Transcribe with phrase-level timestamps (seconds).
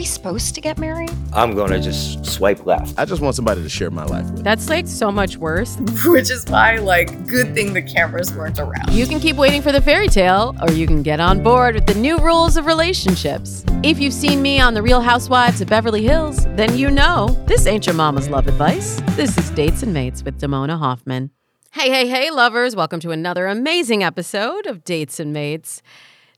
[0.00, 1.12] Are we supposed to get married?
[1.34, 2.98] I'm gonna just swipe left.
[2.98, 4.42] I just want somebody to share my life with.
[4.42, 5.76] That's like so much worse.
[6.06, 8.94] Which is why, like, good thing the cameras weren't around.
[8.94, 11.84] You can keep waiting for the fairy tale, or you can get on board with
[11.84, 13.62] the new rules of relationships.
[13.82, 17.66] If you've seen me on The Real Housewives of Beverly Hills, then you know this
[17.66, 19.02] ain't your mama's love advice.
[19.16, 21.30] This is Dates and Mates with Damona Hoffman.
[21.72, 22.74] Hey, hey, hey, lovers.
[22.74, 25.82] Welcome to another amazing episode of Dates and Mates.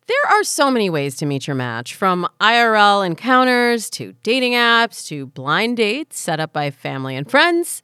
[0.09, 5.07] There are so many ways to meet your match, from IRL encounters to dating apps
[5.07, 7.83] to blind dates set up by family and friends.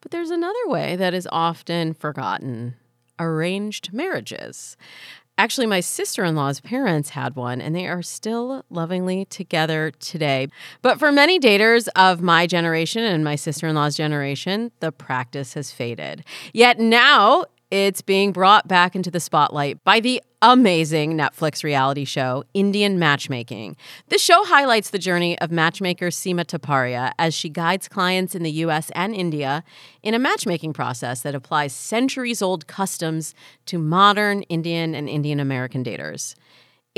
[0.00, 2.76] But there's another way that is often forgotten
[3.18, 4.78] arranged marriages.
[5.36, 10.48] Actually, my sister in law's parents had one, and they are still lovingly together today.
[10.80, 15.52] But for many daters of my generation and my sister in law's generation, the practice
[15.52, 16.24] has faded.
[16.52, 22.44] Yet now, it's being brought back into the spotlight by the amazing Netflix reality show,
[22.54, 23.76] Indian Matchmaking.
[24.08, 28.50] This show highlights the journey of matchmaker Sima Taparia as she guides clients in the
[28.52, 29.64] US and India
[30.02, 33.34] in a matchmaking process that applies centuries old customs
[33.66, 36.34] to modern Indian and Indian American daters.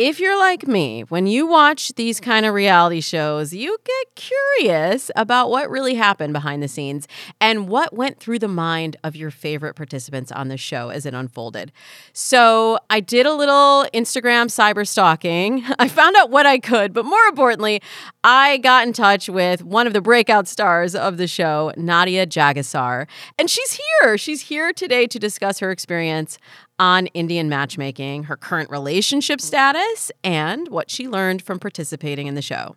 [0.03, 2.25] If you're like me, when you watch these mm.
[2.25, 7.07] kind of reality shows, you get curious about what really happened behind the scenes
[7.39, 11.13] and what went through the mind of your favorite participants on the show as it
[11.13, 11.71] unfolded.
[12.15, 15.67] So, I did a little Instagram cyber stalking.
[15.79, 17.83] I found out what I could, but more importantly,
[18.25, 23.07] I got in touch with one of the breakout stars of the show, Nadia Jagessar,
[23.39, 24.17] and she's here.
[24.17, 26.39] She's here today to discuss her experience
[26.81, 32.43] on Indian matchmaking, her current relationship status, and what she learned from participating in the
[32.43, 32.75] show.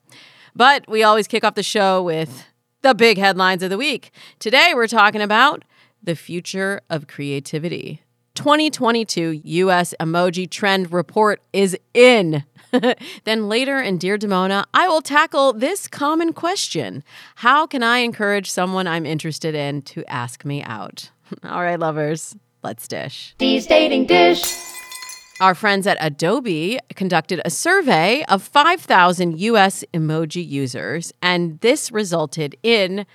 [0.54, 2.46] But we always kick off the show with
[2.82, 4.12] the big headlines of the week.
[4.40, 5.64] Today, we're talking about
[6.04, 8.02] the future of creativity.
[8.36, 12.44] 2022 US emoji trend report is in.
[13.24, 17.04] then later in Dear Damona, I will tackle this common question
[17.36, 21.12] How can I encourage someone I'm interested in to ask me out?
[21.44, 23.36] All right, lovers, let's dish.
[23.38, 24.44] D's dating dish.
[25.42, 32.56] Our friends at Adobe conducted a survey of 5,000 US emoji users, and this resulted
[32.64, 33.06] in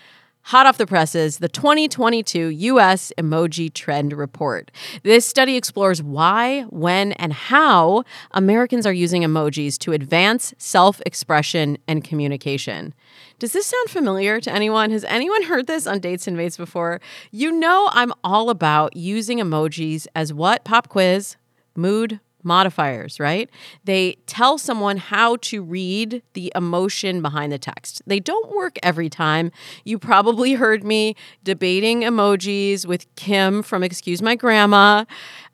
[0.48, 4.70] hot off the presses, the 2022 US Emoji Trend Report.
[5.02, 11.76] This study explores why, when, and how Americans are using emojis to advance self expression
[11.86, 12.94] and communication.
[13.38, 14.90] Does this sound familiar to anyone?
[14.90, 17.02] Has anyone heard this on Dates and Mates before?
[17.30, 20.64] You know, I'm all about using emojis as what?
[20.64, 21.36] Pop quiz,
[21.76, 23.50] mood modifiers, right?
[23.84, 28.02] They tell someone how to read the emotion behind the text.
[28.06, 29.50] They don't work every time.
[29.84, 35.04] You probably heard me debating emojis with Kim from Excuse My Grandma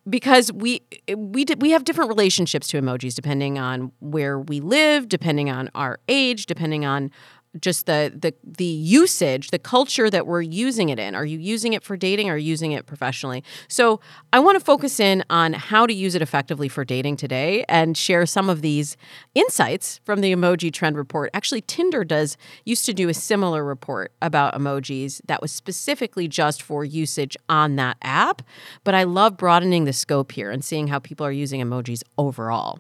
[0.09, 0.83] because we
[1.17, 5.99] we we have different relationships to emojis depending on where we live, depending on our
[6.09, 7.11] age, depending on
[7.61, 11.15] just the the the usage, the culture that we're using it in.
[11.15, 13.45] Are you using it for dating or using it professionally?
[13.69, 14.01] So
[14.33, 17.97] I want to focus in on how to use it effectively for dating today and
[17.97, 18.97] share some of these
[19.35, 21.31] insights from the emoji trend report.
[21.35, 26.63] Actually, Tinder does used to do a similar report about emojis that was specifically just
[26.63, 28.43] for usage on that app,
[28.83, 32.79] but I love broadening the scope here and seeing how people are using emojis overall.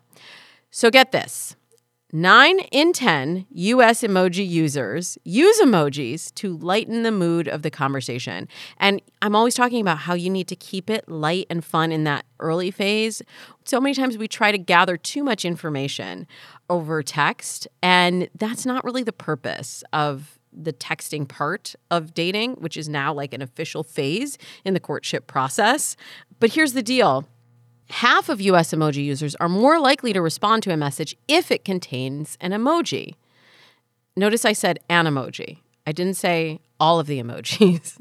[0.70, 1.56] So get this.
[2.16, 8.46] Nine in 10 US emoji users use emojis to lighten the mood of the conversation.
[8.76, 12.04] And I'm always talking about how you need to keep it light and fun in
[12.04, 13.20] that early phase.
[13.64, 16.28] So many times we try to gather too much information
[16.70, 22.76] over text, and that's not really the purpose of the texting part of dating, which
[22.76, 25.96] is now like an official phase in the courtship process.
[26.38, 27.26] But here's the deal
[27.90, 31.64] half of US emoji users are more likely to respond to a message if it
[31.64, 33.14] contains an emoji.
[34.16, 35.58] Notice I said an emoji.
[35.86, 37.96] I didn't say all of the emojis.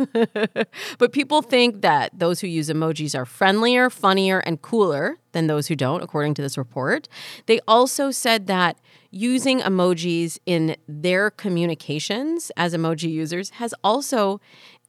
[0.98, 5.68] but people think that those who use emojis are friendlier, funnier, and cooler than those
[5.68, 7.10] who don't, according to this report.
[7.46, 8.80] They also said that
[9.12, 14.40] using emojis in their communications as emoji users has also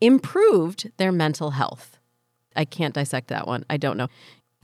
[0.01, 1.99] improved their mental health.
[2.57, 3.65] I can't dissect that one.
[3.69, 4.09] I don't know.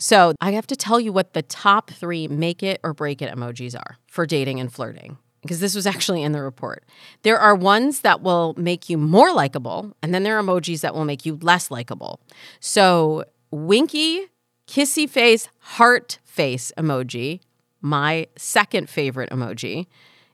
[0.01, 3.33] So I have to tell you what the top three make it or break it
[3.33, 6.85] emojis are for dating and flirting because this was actually in the report.
[7.23, 10.95] There are ones that will make you more likable, and then there are emojis that
[10.95, 12.21] will make you less likable.
[12.61, 14.27] So, winky,
[14.67, 17.41] kissy face, heart face emoji,
[17.83, 19.87] my second favorite emoji,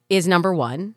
[0.09, 0.95] is number one.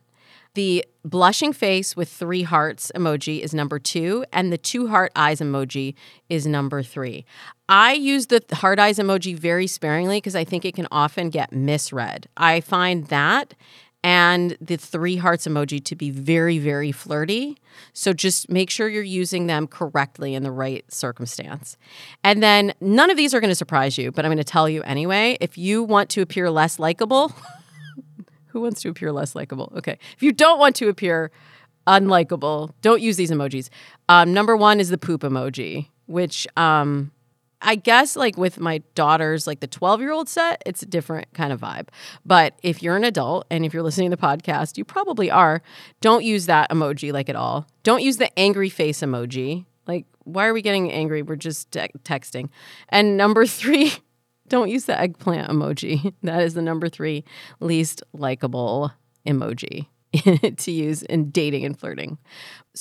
[0.59, 5.39] The blushing face with three hearts emoji is number two, and the two heart eyes
[5.39, 5.95] emoji
[6.27, 7.23] is number three.
[7.69, 11.53] I use the heart eyes emoji very sparingly because I think it can often get
[11.53, 12.27] misread.
[12.35, 13.53] I find that
[14.03, 17.57] and the three hearts emoji to be very, very flirty.
[17.93, 21.77] So just make sure you're using them correctly in the right circumstance.
[22.21, 24.67] And then none of these are going to surprise you, but I'm going to tell
[24.67, 25.37] you anyway.
[25.39, 27.33] If you want to appear less likable,
[28.59, 29.71] who wants to appear less likable?
[29.77, 29.97] Okay.
[30.15, 31.31] If you don't want to appear
[31.87, 33.69] unlikable, don't use these emojis.
[34.09, 37.11] Um, number one is the poop emoji, which um,
[37.61, 41.33] I guess like with my daughters, like the 12 year old set, it's a different
[41.33, 41.87] kind of vibe.
[42.25, 45.61] But if you're an adult and if you're listening to the podcast, you probably are.
[46.01, 47.65] Don't use that emoji like at all.
[47.83, 49.65] Don't use the angry face emoji.
[49.87, 51.21] Like, why are we getting angry?
[51.21, 52.49] We're just te- texting.
[52.89, 53.93] And number three,
[54.49, 56.13] don't use the eggplant emoji.
[56.23, 57.23] That is the number three
[57.59, 58.91] least likable
[59.25, 59.87] emoji
[60.57, 62.17] to use in dating and flirting.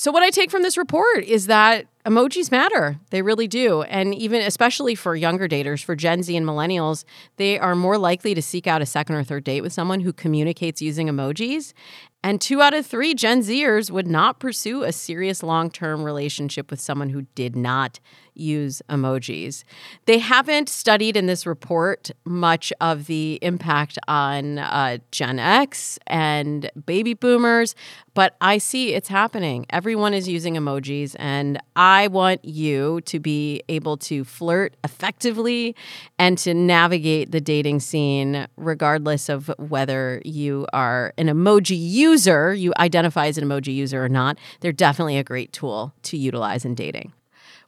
[0.01, 2.97] So, what I take from this report is that emojis matter.
[3.09, 3.81] They really do.
[3.81, 7.03] And even, especially for younger daters, for Gen Z and millennials,
[7.35, 10.13] they are more likely to seek out a second or third date with someone who
[10.13, 11.73] communicates using emojis.
[12.21, 16.69] And two out of three Gen Zers would not pursue a serious long term relationship
[16.69, 17.99] with someone who did not
[18.33, 19.63] use emojis.
[20.05, 26.69] They haven't studied in this report much of the impact on uh, Gen X and
[26.85, 27.73] baby boomers,
[28.19, 29.65] but I see it's happening.
[29.69, 35.73] Everyone is using emojis, and I want you to be able to flirt effectively
[36.17, 42.73] and to navigate the dating scene, regardless of whether you are an emoji user, you
[42.77, 44.37] identify as an emoji user or not.
[44.59, 47.13] They're definitely a great tool to utilize in dating.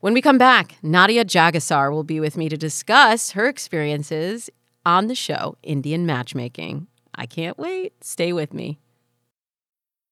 [0.01, 4.50] When we come back, Nadia Jagessar will be with me to discuss her experiences
[4.86, 6.88] on the show Indian Matchmaking.
[7.15, 8.04] I can't wait.
[8.04, 8.80] Stay with me.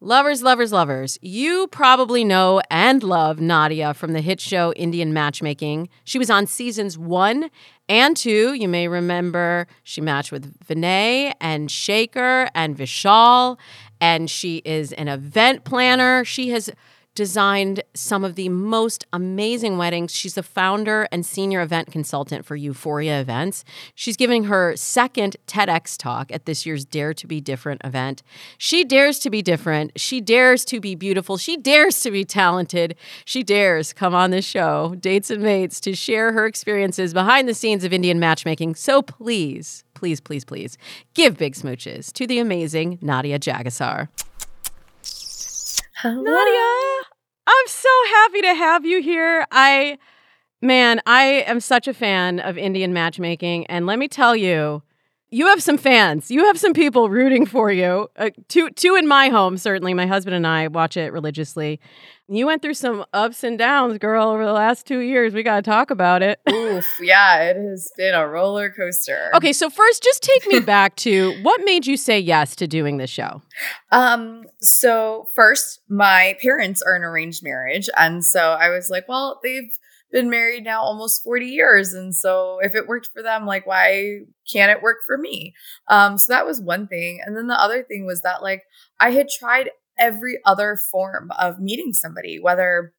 [0.00, 1.18] Lovers, lovers, lovers.
[1.22, 5.88] You probably know and love Nadia from the hit show Indian Matchmaking.
[6.04, 7.50] She was on seasons one
[7.88, 8.54] and two.
[8.54, 13.58] You may remember she matched with Vinay and Shekar and Vishal,
[14.00, 16.24] and she is an event planner.
[16.24, 16.70] She has
[17.18, 20.14] designed some of the most amazing weddings.
[20.14, 23.64] She's the founder and senior event consultant for Euphoria Events.
[23.96, 28.22] She's giving her second TEDx talk at this year's Dare to Be Different event.
[28.56, 29.98] She dares to be different.
[29.98, 31.36] She dares to be beautiful.
[31.36, 32.94] She dares to be talented.
[33.24, 37.54] She dares come on this show, Dates and Mates, to share her experiences behind the
[37.54, 38.76] scenes of Indian matchmaking.
[38.76, 40.78] So please, please, please, please
[41.14, 44.06] give big smooches to the amazing Nadia Jagessar.
[46.00, 46.22] Hello.
[46.22, 47.04] Nadia,
[47.48, 49.44] I'm so happy to have you here.
[49.50, 49.98] I,
[50.62, 53.66] man, I am such a fan of Indian matchmaking.
[53.66, 54.84] And let me tell you,
[55.30, 56.30] you have some fans.
[56.30, 58.10] You have some people rooting for you.
[58.16, 59.92] Uh, two, two in my home, certainly.
[59.92, 61.80] My husband and I watch it religiously.
[62.30, 65.32] You went through some ups and downs, girl, over the last two years.
[65.32, 66.40] We got to talk about it.
[66.50, 69.30] Oof, yeah, it has been a roller coaster.
[69.34, 72.98] Okay, so first, just take me back to what made you say yes to doing
[72.98, 73.42] this show?
[73.92, 79.40] Um, so first, my parents are an arranged marriage, and so I was like, well,
[79.42, 79.72] they've
[80.10, 84.20] been married now almost 40 years and so if it worked for them like why
[84.50, 85.54] can't it work for me
[85.88, 88.62] um so that was one thing and then the other thing was that like
[89.00, 92.94] i had tried every other form of meeting somebody whether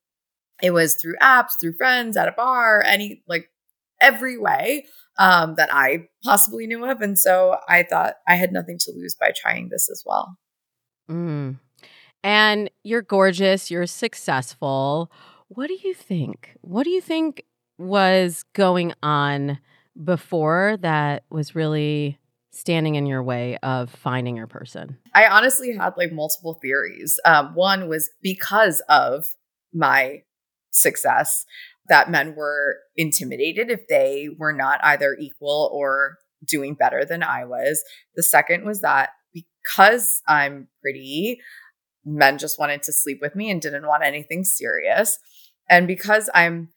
[0.61, 3.49] it was through apps through friends at a bar any like
[4.01, 4.85] every way
[5.17, 9.15] um that i possibly knew of and so i thought i had nothing to lose
[9.19, 10.37] by trying this as well
[11.09, 11.59] Mm.
[12.23, 15.11] And you're gorgeous, you're successful.
[15.49, 16.55] What do you think?
[16.61, 17.43] What do you think
[17.77, 19.59] was going on
[20.01, 22.19] before that was really
[22.51, 24.97] standing in your way of finding your person?
[25.13, 27.19] I honestly had like multiple theories.
[27.25, 29.25] Um, one was because of
[29.73, 30.21] my
[30.71, 31.45] success,
[31.89, 37.45] that men were intimidated if they were not either equal or doing better than I
[37.45, 37.83] was.
[38.15, 41.39] The second was that because I'm pretty,
[42.05, 45.17] men just wanted to sleep with me and didn't want anything serious.
[45.69, 46.69] And because I'm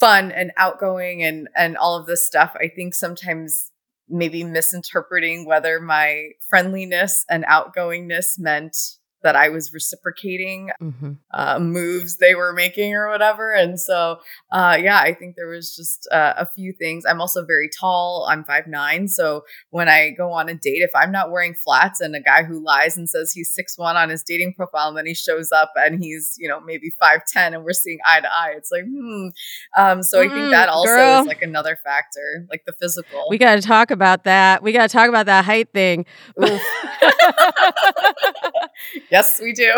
[0.00, 3.70] fun and outgoing and and all of this stuff, I think sometimes
[4.08, 8.76] maybe misinterpreting whether my friendliness and outgoingness meant
[9.24, 11.12] that I was reciprocating mm-hmm.
[11.32, 13.52] uh, moves they were making or whatever.
[13.52, 14.18] And so,
[14.52, 17.04] uh, yeah, I think there was just uh, a few things.
[17.08, 18.28] I'm also very tall.
[18.30, 19.08] I'm five nine.
[19.08, 22.44] So when I go on a date, if I'm not wearing flats and a guy
[22.44, 25.50] who lies and says he's six one on his dating profile, and then he shows
[25.50, 28.70] up and he's you know maybe five ten, and we're seeing eye to eye, it's
[28.70, 29.28] like hmm.
[29.76, 31.20] Um, so mm I think that also girl.
[31.20, 33.26] is like another factor, like the physical.
[33.28, 34.62] We got to talk about that.
[34.62, 36.06] We got to talk about that height thing.
[39.14, 39.72] Yes, we do.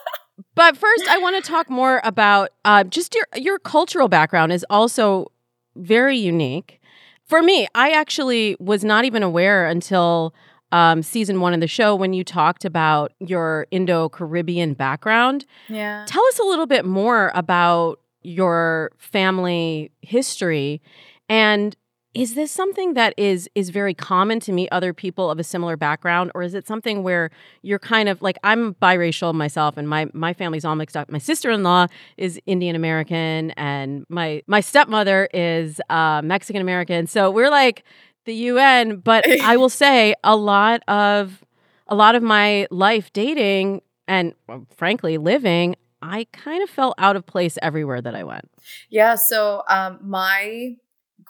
[0.54, 4.66] but first, I want to talk more about uh, just your your cultural background is
[4.68, 5.32] also
[5.76, 6.78] very unique.
[7.24, 10.34] For me, I actually was not even aware until
[10.72, 15.46] um, season one of the show when you talked about your Indo Caribbean background.
[15.70, 16.04] Yeah.
[16.06, 20.82] Tell us a little bit more about your family history
[21.30, 21.74] and
[22.14, 25.76] is this something that is is very common to meet other people of a similar
[25.76, 27.30] background or is it something where
[27.62, 31.10] you're kind of like i'm biracial myself and my my family's all mixed up.
[31.10, 37.06] My sister-in-law is indian american and my my stepmother is uh, mexican american.
[37.06, 37.84] So we're like
[38.24, 41.44] the un but i will say a lot of
[41.88, 44.34] a lot of my life dating and
[44.76, 48.50] frankly living i kind of felt out of place everywhere that i went.
[48.90, 50.76] Yeah so um my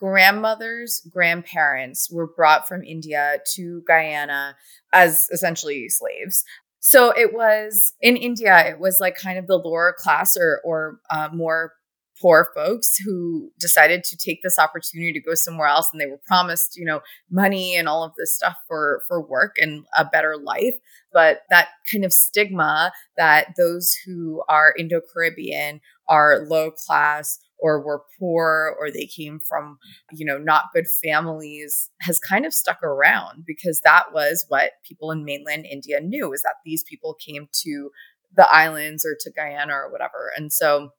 [0.03, 4.57] grandmother's grandparents were brought from India to Guyana
[4.93, 6.45] as essentially slaves.
[6.81, 10.99] So it was in India, it was like kind of the lower class or, or
[11.09, 11.75] uh, more
[12.21, 16.21] poor folks who decided to take this opportunity to go somewhere else and they were
[16.27, 20.37] promised you know money and all of this stuff for for work and a better
[20.37, 20.75] life
[21.13, 28.03] but that kind of stigma that those who are indo-caribbean are low class or were
[28.19, 29.79] poor or they came from
[30.13, 35.11] you know not good families has kind of stuck around because that was what people
[35.11, 37.91] in mainland india knew is that these people came to
[38.35, 40.91] the islands or to guyana or whatever and so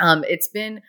[0.00, 0.80] um, it's been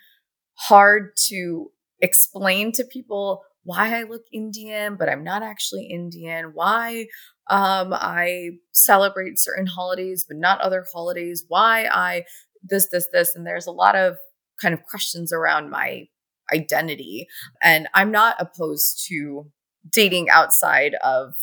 [0.56, 7.08] hard to explain to people why I look Indian, but I'm not actually Indian, why
[7.50, 12.24] um, I celebrate certain holidays, but not other holidays, why I
[12.63, 13.36] this, this, this.
[13.36, 14.18] And there's a lot of
[14.62, 16.08] kind of questions around my
[16.54, 17.28] identity.
[17.62, 19.51] And I'm not opposed to
[19.92, 21.34] dating outside of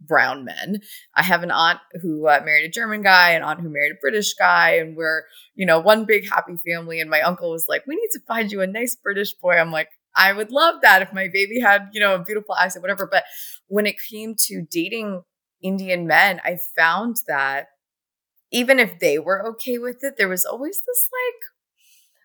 [0.00, 0.80] brown men.
[1.14, 4.00] I have an aunt who uh, married a German guy, an aunt who married a
[4.00, 5.24] British guy, and we're,
[5.54, 7.00] you know, one big happy family.
[7.00, 9.52] And my uncle was like, We need to find you a nice British boy.
[9.52, 12.82] I'm like, I would love that if my baby had, you know, a beautiful accent,
[12.82, 13.06] whatever.
[13.06, 13.24] But
[13.68, 15.22] when it came to dating
[15.62, 17.68] Indian men, I found that
[18.50, 21.42] even if they were okay with it, there was always this like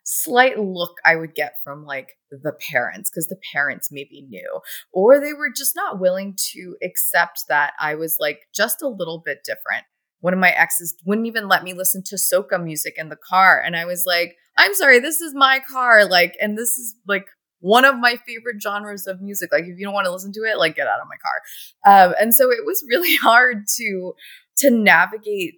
[0.05, 4.61] slight look I would get from like the parents because the parents maybe knew,
[4.93, 9.21] or they were just not willing to accept that I was like just a little
[9.25, 9.85] bit different.
[10.21, 13.61] One of my exes wouldn't even let me listen to soca music in the car.
[13.63, 16.05] And I was like, I'm sorry, this is my car.
[16.05, 17.25] Like, and this is like
[17.59, 19.51] one of my favorite genres of music.
[19.51, 22.07] Like, if you don't want to listen to it, like, get out of my car.
[22.07, 24.13] Um, and so it was really hard to
[24.57, 25.55] to navigate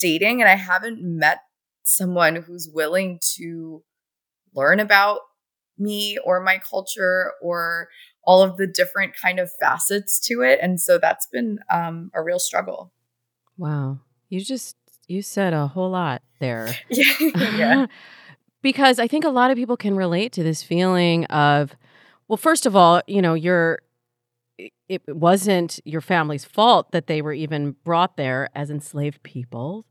[0.00, 1.38] dating, and I haven't met
[1.84, 3.82] someone who's willing to
[4.54, 5.20] learn about
[5.78, 7.88] me or my culture or
[8.24, 10.58] all of the different kind of facets to it.
[10.60, 12.92] And so that's been um, a real struggle.
[13.56, 14.00] Wow.
[14.28, 14.76] You just
[15.08, 16.68] you said a whole lot there.
[16.88, 17.86] Yeah, yeah.
[18.62, 21.74] because i think a lot of people can relate to this feeling of
[22.28, 23.80] well first of all you know you're
[24.88, 29.86] it wasn't your family's fault that they were even brought there as enslaved people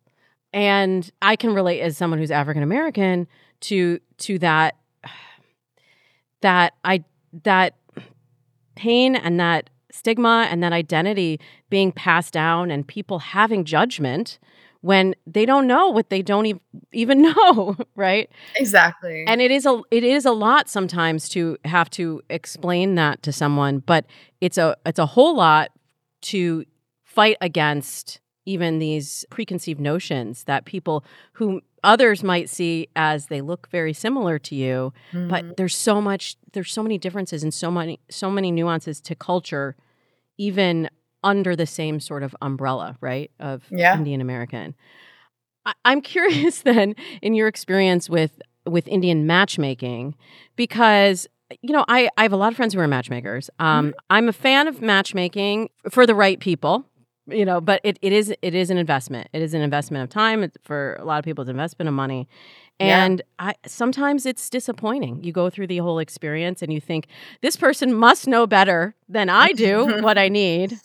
[0.53, 3.27] and i can relate as someone who's african american
[3.59, 4.75] to to that
[6.41, 7.03] that I
[7.43, 7.75] that
[8.75, 11.39] pain and that stigma and that identity
[11.69, 14.39] being passed down and people having judgment
[14.81, 16.61] when they don't know what they don't e-
[16.93, 18.29] even know right?
[18.55, 19.25] Exactly.
[19.27, 23.31] And it is a it is a lot sometimes to have to explain that to
[23.31, 24.05] someone but
[24.41, 25.71] it's a it's a whole lot
[26.21, 26.65] to
[27.03, 31.03] fight against even these preconceived notions that people
[31.33, 35.29] who others might see as they look very similar to you Mm-hmm.
[35.29, 39.15] but there's so much there's so many differences and so many so many nuances to
[39.15, 39.75] culture
[40.37, 40.89] even
[41.23, 43.95] under the same sort of umbrella right of Yeah.
[43.97, 44.75] indian american
[45.65, 50.15] I- i'm curious then in your experience with with indian matchmaking
[50.55, 51.27] because
[51.61, 54.33] you know i i have a lot of friends who are matchmakers um i'm a
[54.33, 56.85] fan of matchmaking for the right people
[57.31, 60.09] you know but it, it is it is an investment it is an investment of
[60.09, 62.27] time It's- for a lot of people it's an investment of money
[62.79, 63.03] Yeah.
[63.05, 65.23] and I sometimes it's disappointing.
[65.23, 67.07] You go through the whole experience and you think
[67.41, 70.79] this person must know better than I do what I need.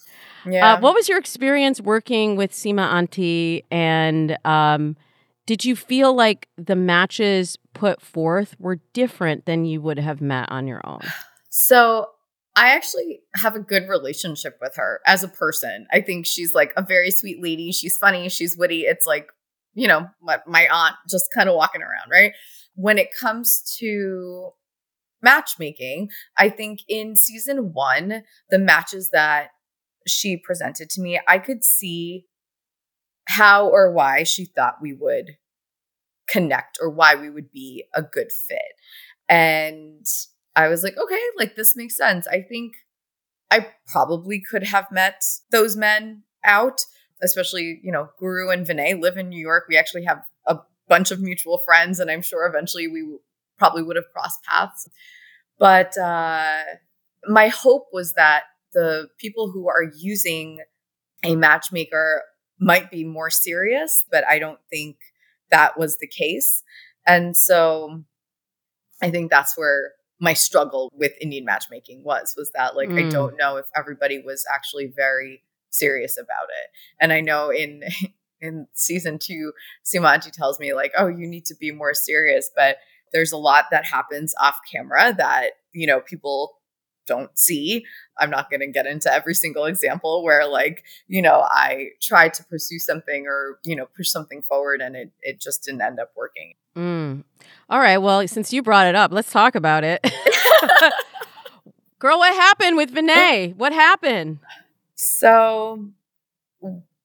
[0.46, 0.74] Yeah.
[0.74, 3.64] Uh, what was your experience working with Sima Anti?
[3.70, 4.96] And um,
[5.46, 10.50] did you feel like the matches put forth were different than you would have met
[10.50, 11.00] on your own?
[11.48, 12.10] So
[12.56, 15.86] I actually have a good relationship with her as a person.
[15.92, 17.72] I think she's like a very sweet lady.
[17.72, 18.28] She's funny.
[18.28, 18.82] She's witty.
[18.82, 19.28] It's like,
[19.74, 22.32] you know, my, my aunt just kind of walking around, right?
[22.76, 24.50] When it comes to
[25.20, 29.48] matchmaking, I think in season one, the matches that
[30.06, 32.26] she presented to me, I could see
[33.26, 35.38] how or why she thought we would
[36.28, 38.60] connect or why we would be a good fit.
[39.28, 40.06] And
[40.56, 42.26] I was like, okay, like this makes sense.
[42.28, 42.74] I think
[43.50, 46.80] I probably could have met those men out,
[47.22, 49.64] especially, you know, Guru and Vinay live in New York.
[49.68, 50.58] We actually have a
[50.88, 53.18] bunch of mutual friends, and I'm sure eventually we
[53.58, 54.88] probably would have crossed paths.
[55.58, 56.62] But uh,
[57.26, 60.60] my hope was that the people who are using
[61.24, 62.22] a matchmaker
[62.58, 64.96] might be more serious, but I don't think
[65.50, 66.62] that was the case.
[67.06, 68.02] And so
[69.02, 69.92] I think that's where
[70.24, 73.10] my struggle with Indian matchmaking was was that like I Mm.
[73.10, 76.70] don't know if everybody was actually very serious about it.
[77.00, 77.82] And I know in
[78.40, 79.52] in season 2
[79.84, 82.76] Simanji tells me like oh you need to be more serious but
[83.12, 86.58] there's a lot that happens off camera that you know people
[87.06, 87.84] don't see.
[88.18, 92.34] I'm not going to get into every single example where like, you know, I tried
[92.34, 96.00] to pursue something or, you know, push something forward and it it just didn't end
[96.00, 96.54] up working.
[96.76, 97.24] Mm.
[97.68, 97.98] All right.
[97.98, 100.04] Well, since you brought it up, let's talk about it.
[101.98, 103.56] Girl, what happened with Vinay?
[103.56, 104.38] What happened?
[104.94, 105.88] So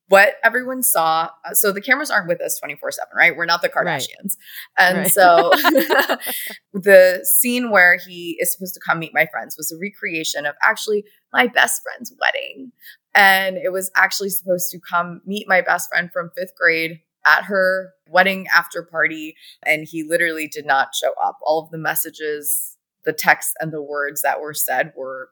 [0.09, 3.35] what everyone saw uh, so the cameras aren't with us 24/7 right?
[3.35, 4.01] We're not the Right.
[4.01, 4.37] kardashians.
[4.77, 5.07] And Right.
[5.11, 5.53] so
[6.73, 10.55] the scene where he is supposed to come meet my friends was a recreation of
[10.63, 12.71] actually my best friend's wedding.
[13.15, 17.43] And it was actually supposed to come meet my best friend from 5th grade at
[17.45, 19.35] her wedding after party.
[19.63, 21.37] And he literally did not show up.
[21.43, 25.29] All of the messages the texts and the words that were said were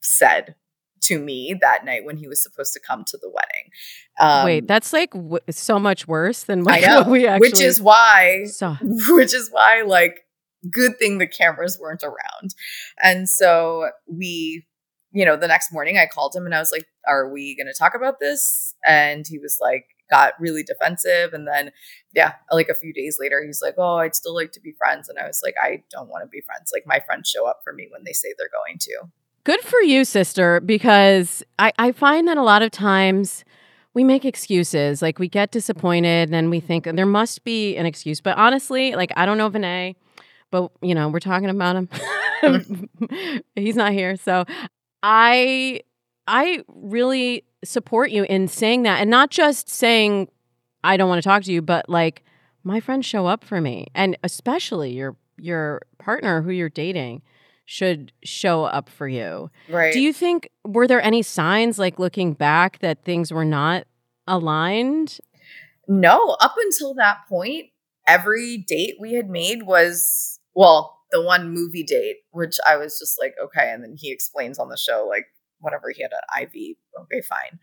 [0.00, 0.54] said
[1.02, 3.70] to me that night when he was supposed to come to the wedding.
[4.18, 7.60] Um, Wait, that's like w- so much worse than what, know, what we actually which
[7.60, 8.76] is why, saw.
[8.82, 10.20] which is why, like,
[10.70, 12.54] good thing the cameras weren't around.
[13.02, 14.64] And so we,
[15.12, 17.66] you know, the next morning I called him and I was like, "Are we going
[17.66, 21.32] to talk about this?" And he was like, got really defensive.
[21.32, 21.70] And then,
[22.14, 25.08] yeah, like a few days later, he's like, "Oh, I'd still like to be friends."
[25.08, 26.70] And I was like, "I don't want to be friends.
[26.72, 29.10] Like, my friends show up for me when they say they're going to."
[29.44, 33.44] Good for you, sister, because I, I find that a lot of times
[33.92, 35.02] we make excuses.
[35.02, 38.20] Like we get disappointed and then we think there must be an excuse.
[38.20, 39.96] But honestly, like I don't know Vinay,
[40.52, 42.88] but you know, we're talking about him.
[43.56, 44.16] He's not here.
[44.16, 44.44] So
[45.02, 45.80] I
[46.28, 50.28] I really support you in saying that and not just saying
[50.84, 52.22] I don't want to talk to you, but like
[52.62, 53.88] my friends show up for me.
[53.92, 57.22] And especially your your partner who you're dating
[57.64, 59.50] should show up for you.
[59.68, 59.92] Right.
[59.92, 63.86] Do you think were there any signs like looking back that things were not
[64.26, 65.18] aligned?
[65.88, 67.66] No, up until that point,
[68.06, 73.16] every date we had made was, well, the one movie date, which I was just
[73.20, 73.70] like, okay.
[73.70, 75.26] And then he explains on the show, like,
[75.60, 76.76] whatever, he had an IV.
[77.02, 77.58] Okay, fine.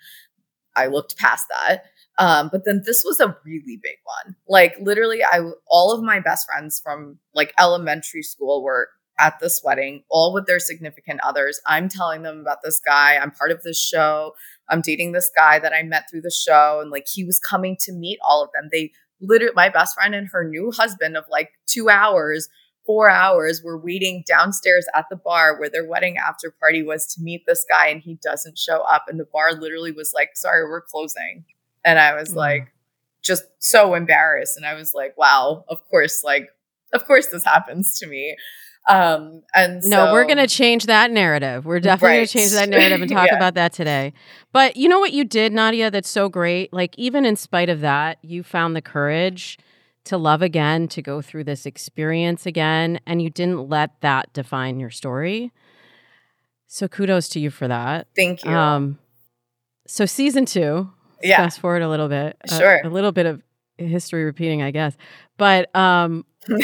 [0.75, 1.83] I looked past that.
[2.17, 4.35] Um, but then this was a really big one.
[4.47, 9.61] Like, literally, I, all of my best friends from like elementary school were at this
[9.63, 11.59] wedding, all with their significant others.
[11.67, 13.17] I'm telling them about this guy.
[13.17, 14.33] I'm part of this show.
[14.69, 16.79] I'm dating this guy that I met through the show.
[16.81, 18.69] And like he was coming to meet all of them.
[18.71, 22.47] They literally, my best friend and her new husband of like two hours,
[22.85, 27.21] four hours were waiting downstairs at the bar where their wedding after party was to
[27.21, 27.87] meet this guy.
[27.87, 29.05] And he doesn't show up.
[29.09, 31.43] And the bar literally was like, sorry, we're closing.
[31.83, 32.35] And I was Mm.
[32.37, 32.73] like,
[33.21, 34.55] just so embarrassed.
[34.55, 36.47] And I was like, wow, of course, like,
[36.93, 38.35] of course this happens to me.
[38.89, 41.65] Um, and no, so- we're going to change that narrative.
[41.65, 43.35] We're definitely going to change that narrative and talk Yeah.
[43.37, 44.13] about that today.
[44.51, 46.73] But you know what you did, Nadia, that's so great?
[46.73, 49.57] Like, even in spite of that, you found the courage
[50.05, 54.79] to love again, to go through this experience again, and you didn't let that define
[54.79, 55.51] your story.
[56.67, 58.07] So kudos to you for that.
[58.15, 58.51] Thank you.
[58.51, 58.97] Um,
[59.87, 60.89] so season two,
[61.21, 61.37] Yeah.
[61.37, 62.37] fast forward a little bit.
[62.47, 62.81] Sure.
[62.83, 63.41] a little bit of
[63.77, 64.95] history repeating, I guess.
[65.37, 66.25] But um,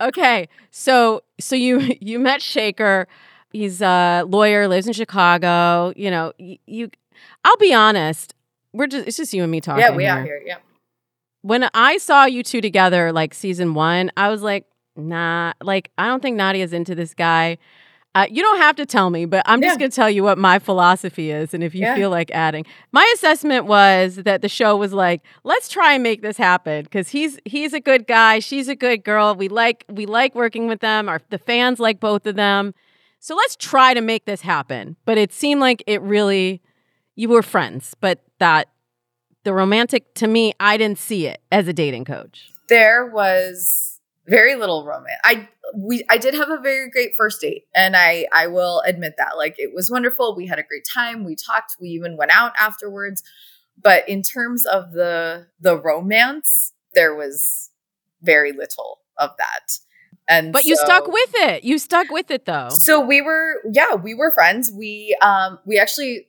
[0.00, 3.06] okay, so so you you met Shekar.
[3.52, 5.92] He's a lawyer, lives in Chicago.
[5.96, 6.58] You know, you.
[6.66, 6.90] you
[7.44, 8.34] I'll be honest.
[8.72, 9.82] We're just it's just you and me talking.
[9.82, 10.12] yeah, we here.
[10.12, 10.42] are here.
[10.44, 10.58] Yeah.
[11.42, 15.52] When I saw you two together, like season one, I was like, nah.
[15.62, 17.58] Like I don't think Nadia's into this guy.
[18.18, 20.38] Uh, you don't have to tell me, but I'm just going to tell you what
[20.38, 21.54] my philosophy is.
[21.54, 21.94] And if you Yeah.
[21.94, 26.20] feel like adding, my assessment was that the show was like, let's try and make
[26.20, 29.36] this happen because he's he's a good guy, she's a good girl.
[29.36, 31.08] We like we like working with them.
[31.08, 32.74] Our the fans like both of them,
[33.20, 34.96] so let's try to make this happen.
[35.04, 36.60] But it seemed like it really,
[37.14, 38.66] you were friends, but that
[39.44, 42.50] the romantic to me, I didn't see it as a dating coach.
[42.68, 43.87] There was
[44.28, 45.20] very little romance.
[45.24, 49.14] I we I did have a very great first date, and I I will admit
[49.18, 49.36] that.
[49.36, 50.36] Like it was wonderful.
[50.36, 51.24] We had a great time.
[51.24, 51.76] We talked.
[51.80, 53.22] We even went out afterwards.
[53.80, 57.70] But in terms of the the romance, there was
[58.22, 59.78] very little of that.
[60.28, 61.64] And But you stuck with it.
[61.64, 62.68] You stuck with it though.
[62.70, 64.70] So we were, yeah, we were friends.
[64.70, 66.27] We um we actually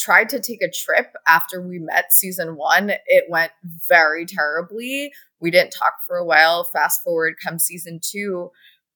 [0.00, 2.90] tried to take a trip after we met season one.
[3.06, 3.52] It went
[3.88, 5.12] very terribly.
[5.40, 6.64] We didn't talk for a while.
[6.64, 8.50] Fast forward, come season two,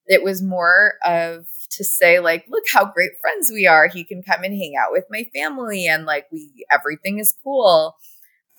[0.06, 3.88] it was more of to say like, look how great friends we are.
[3.88, 7.96] He can come and hang out with my family, and like we everything is cool.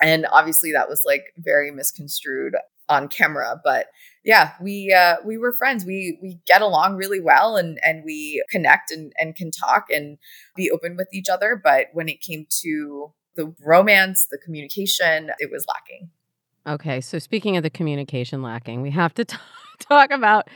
[0.02, 2.56] And obviously, that was like very misconstrued
[2.90, 3.88] on camera, but
[4.26, 5.86] yeah we uh we were friends.
[5.86, 10.18] We we get along really well and and we connect and and can talk and
[10.56, 15.50] be open with each other but when it came to the romance the communication it
[15.52, 16.10] was lacking.
[16.68, 19.38] Okay, so speaking of the communication lacking, we have to t-
[19.80, 20.50] talk about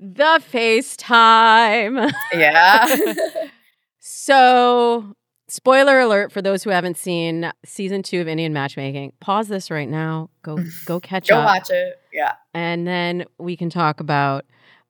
[0.00, 2.10] the FaceTime.
[2.32, 3.14] yeah.
[4.02, 5.14] So,
[5.50, 9.12] spoiler alert for those who haven't seen season two of Indian Matchmaking.
[9.20, 10.30] Pause this right now.
[10.42, 14.44] Go go catch go up, watch it yeah and then we can talk about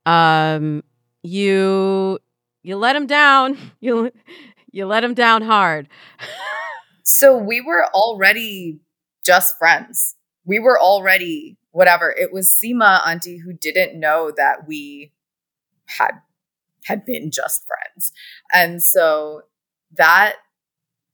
[0.06, 0.82] um
[1.22, 2.18] you
[2.62, 3.56] you let him down.
[3.80, 4.10] You
[4.72, 5.88] you let him down hard.
[7.02, 8.78] so we were already
[9.24, 15.12] just friends we were already whatever it was Sima auntie who didn't know that we
[15.86, 16.12] had
[16.84, 18.12] had been just friends
[18.52, 19.42] and so
[19.96, 20.36] that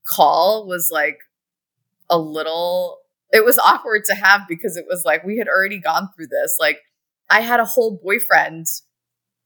[0.07, 1.19] call was like
[2.09, 2.99] a little
[3.33, 6.55] it was awkward to have because it was like we had already gone through this.
[6.59, 6.79] Like
[7.29, 8.65] i had a whole boyfriend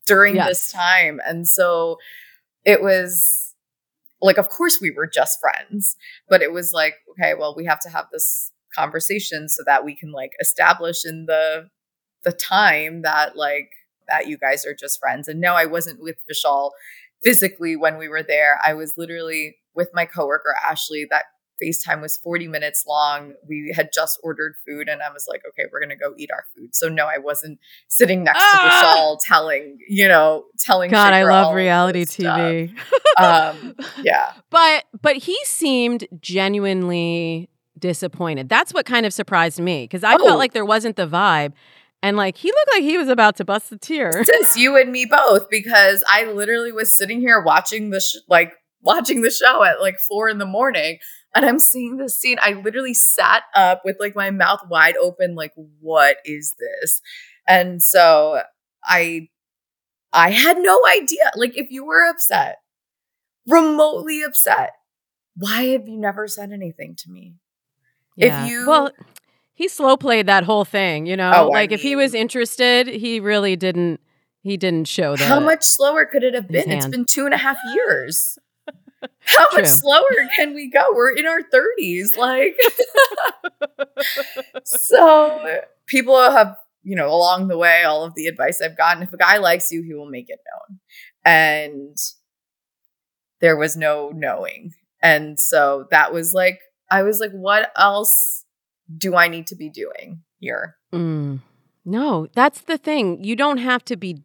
[0.06, 0.48] during Yes.
[0.48, 1.98] this time and so
[2.64, 3.54] it was
[4.20, 5.96] like of course we were just friends
[6.28, 9.94] but it was like okay well we have to have this conversation so that we
[9.96, 11.68] can like establish in the
[12.24, 13.70] the time that like
[14.08, 15.26] that you guys are just friends.
[15.28, 16.70] And no i wasn't with vishal
[17.24, 18.58] physically when we were there.
[18.64, 21.24] I was literally with my coworker ashley that
[21.62, 23.34] FaceTime was 40 minutes long.
[23.48, 26.44] We had just ordered food and I was like, okay, we're to go eat our
[26.56, 26.74] food.
[26.74, 28.58] So no, I wasn't sitting next Ah!
[28.62, 32.04] to Vishal telling, you know, telling God, I love reality.
[32.04, 32.74] TV.
[33.20, 34.32] Um, yeah.
[34.48, 38.48] But but he seemed genuinely disappointed.
[38.48, 40.18] That's what kind of surprised me because I Oh.
[40.26, 41.52] felt like there wasn't the vibe,
[42.02, 44.24] and like he looked like he was about to bust a tear.
[44.24, 48.54] Since you and me both, because I literally was sitting here watching the sh- like
[48.82, 50.98] watching the show at like four in the morning,
[51.34, 52.38] and I'm seeing this scene.
[52.42, 57.00] I literally sat up with like my mouth wide open, like, what is this?
[57.48, 58.42] And so
[58.84, 59.28] I
[60.12, 61.30] I had no idea.
[61.36, 62.56] Like, if you were upset,
[63.46, 64.72] remotely upset,
[65.36, 67.34] why have you never said anything to me?
[68.16, 68.44] Yeah.
[68.44, 68.90] If you well,
[69.54, 71.06] he slow played that whole thing.
[71.06, 74.00] You know, Oh, I like if he was interested, he really didn't.
[74.44, 75.28] He didn't show that.
[75.28, 76.68] How much slower could it have been?
[76.68, 78.38] It's been two and a half years.
[79.24, 79.62] How True.
[79.62, 80.84] much slower can we go?
[80.94, 82.16] We're in our 30s.
[82.16, 82.56] Like,
[84.64, 89.12] so people have, you know, along the way, all of the advice I've gotten if
[89.12, 90.80] a guy likes you, he will make it known.
[91.24, 91.96] And
[93.40, 94.72] there was no knowing.
[95.02, 96.60] And so that was like,
[96.90, 98.44] I was like, what else
[98.96, 100.76] do I need to be doing here?
[100.92, 101.40] Mm.
[101.84, 103.24] No, that's the thing.
[103.24, 104.22] You don't have to be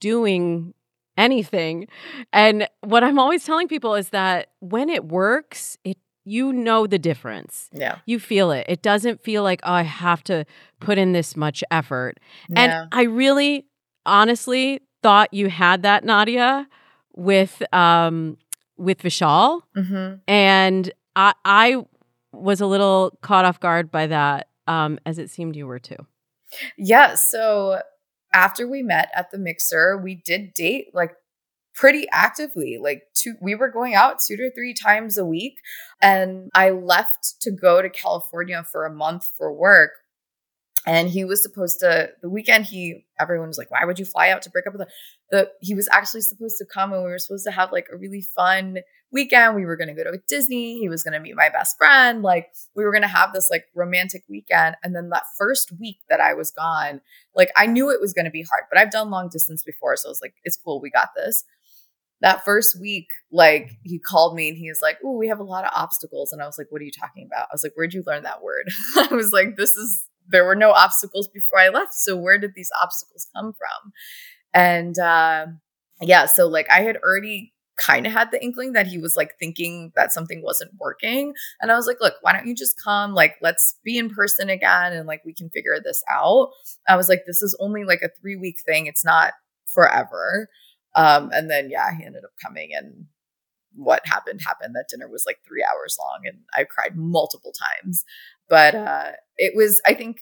[0.00, 0.74] doing
[1.16, 1.88] anything.
[2.32, 6.98] And what I'm always telling people is that when it works, it you know the
[6.98, 7.68] difference.
[7.72, 7.98] Yeah.
[8.06, 8.66] You feel it.
[8.68, 10.44] It doesn't feel like, oh, I have to
[10.80, 12.20] put in this much effort.
[12.54, 13.66] And I really,
[14.06, 16.68] honestly, thought you had that, Nadia,
[17.14, 18.36] with um
[18.76, 19.62] with Vishal.
[19.76, 20.14] Mm-hmm.
[20.28, 21.84] And I I
[22.32, 26.06] was a little caught off guard by that, um, as it seemed you were too.
[26.76, 27.14] Yeah.
[27.14, 27.82] So
[28.32, 31.14] after we met at the mixer, we did date like
[31.74, 32.78] pretty actively.
[32.80, 35.54] Like two we were going out two to three times a week.
[36.00, 39.92] And I left to go to California for a month for work.
[40.86, 44.30] And he was supposed to the weekend he everyone was like, why would you fly
[44.30, 44.88] out to break up with?
[45.30, 47.96] The he was actually supposed to come and we were supposed to have like a
[47.96, 48.78] really fun
[49.12, 49.54] weekend.
[49.54, 50.80] We were gonna go to Disney.
[50.80, 52.22] He was gonna meet my best friend.
[52.22, 54.76] Like we were gonna have this like romantic weekend.
[54.82, 57.00] And then that first week that I was gone,
[57.34, 59.96] like I knew it was gonna be hard, but I've done long distance before.
[59.96, 61.44] So I was like, it's cool, we got this
[62.22, 65.44] that first week, like he called me and he was like, Oh, we have a
[65.44, 66.32] lot of obstacles.
[66.32, 67.48] And I was like, What are you talking about?
[67.50, 68.68] I was like, Where'd you learn that word?
[68.96, 71.94] I was like, This is, there were no obstacles before I left.
[71.94, 73.92] So where did these obstacles come from?
[74.52, 75.46] And uh,
[76.00, 79.34] yeah, so like I had already kind of had the inkling that he was like
[79.38, 81.34] thinking that something wasn't working.
[81.60, 83.14] And I was like, Look, why don't you just come?
[83.14, 86.50] Like, let's be in person again and like we can figure this out.
[86.88, 88.86] I was like, This is only like a three week thing.
[88.86, 89.32] It's not
[89.66, 90.48] forever.
[90.94, 93.06] Um, and then yeah, he ended up coming and
[93.74, 94.74] what happened happened.
[94.74, 98.04] That dinner was like three hours long and I cried multiple times.
[98.48, 100.18] But uh, it was, I think,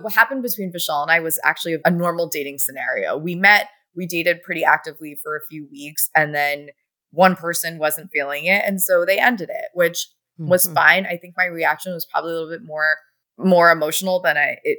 [0.00, 3.16] what happened between Vishal and I was actually a normal dating scenario.
[3.16, 6.68] We met, we dated pretty actively for a few weeks, and then
[7.10, 8.62] one person wasn't feeling it.
[8.66, 10.08] And so they ended it, which
[10.40, 10.50] mm-hmm.
[10.50, 11.06] was fine.
[11.06, 12.96] I think my reaction was probably a little bit more
[13.38, 14.78] more emotional than I it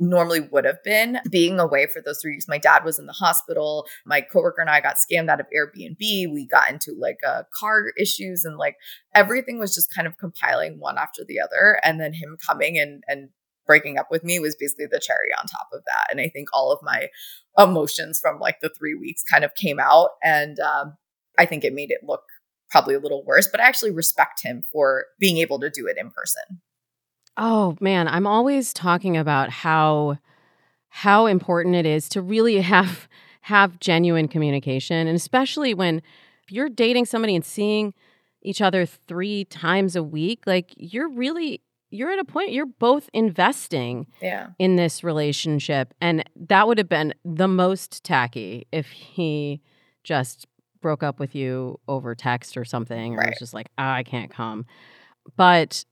[0.00, 2.48] normally would have been being away for those three weeks.
[2.48, 3.86] My dad was in the hospital.
[4.04, 5.98] My coworker and I got scammed out of Airbnb.
[6.00, 8.76] We got into like uh, car issues and like
[9.14, 11.80] everything was just kind of compiling one after the other.
[11.84, 13.28] And then him coming and and
[13.66, 16.08] breaking up with me was basically the cherry on top of that.
[16.10, 17.08] And I think all of my
[17.56, 20.10] emotions from like the three weeks kind of came out.
[20.22, 20.96] And um,
[21.38, 22.22] I think it made it look
[22.70, 23.48] probably a little worse.
[23.50, 26.60] But I actually respect him for being able to do it in person.
[27.36, 30.18] Oh man, I'm always talking about how
[30.88, 33.08] how important it is to really have
[33.42, 36.00] have genuine communication and especially when
[36.48, 37.92] you're dating somebody and seeing
[38.42, 43.08] each other 3 times a week, like you're really you're at a point you're both
[43.12, 44.48] investing yeah.
[44.58, 49.60] in this relationship and that would have been the most tacky if he
[50.02, 50.46] just
[50.80, 53.26] broke up with you over text or something right.
[53.26, 54.66] or was just like oh, I can't come.
[55.36, 55.84] But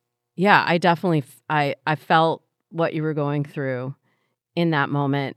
[0.43, 3.95] yeah, I definitely I I felt what you were going through
[4.57, 5.37] in that moment.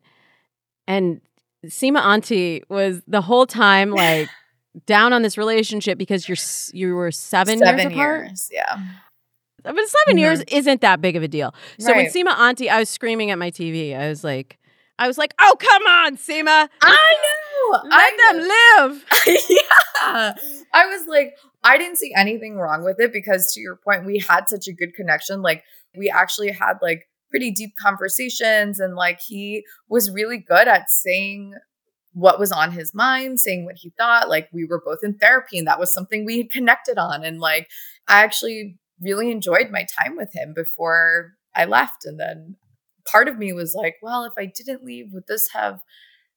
[0.87, 1.21] And
[1.67, 4.27] Sima Auntie was the whole time like
[4.87, 6.37] down on this relationship because you're
[6.73, 8.25] you were seven, seven years apart.
[8.25, 8.79] Years, yeah.
[9.61, 10.17] But 7 mm-hmm.
[10.17, 11.53] years isn't that big of a deal.
[11.79, 11.97] So right.
[11.97, 13.95] when Sima Auntie, I was screaming at my TV.
[13.95, 14.57] I was like,
[14.97, 16.67] I was like, "Oh come on, Sima!
[16.81, 17.79] I know.
[17.83, 18.87] Let I them know.
[18.87, 19.05] live."
[19.49, 20.33] yeah.
[20.73, 24.19] I was like, I didn't see anything wrong with it because to your point, we
[24.19, 25.41] had such a good connection.
[25.41, 25.63] Like
[25.97, 31.55] we actually had like pretty deep conversations and like he was really good at saying
[32.13, 34.29] what was on his mind, saying what he thought.
[34.29, 37.23] Like we were both in therapy and that was something we had connected on.
[37.23, 37.67] And like
[38.07, 42.05] I actually really enjoyed my time with him before I left.
[42.05, 42.57] And then
[43.11, 45.79] part of me was like, well, if I didn't leave, would this have